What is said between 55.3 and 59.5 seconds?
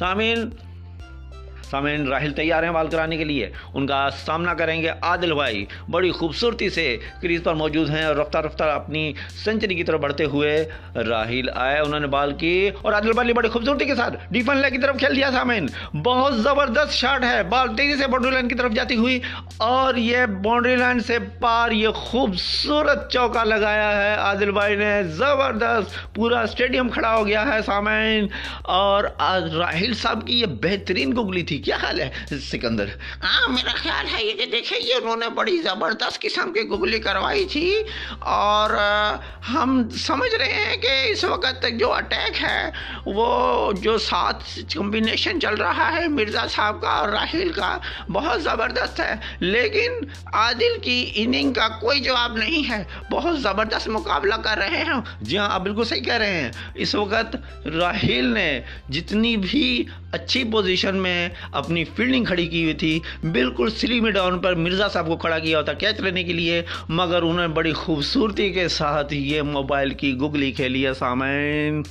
ہاں آپ بالکل صحیح کہہ رہے ہیں۔ اس وقت راہیل نے جتنی